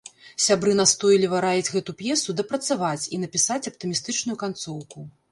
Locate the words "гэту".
1.75-1.93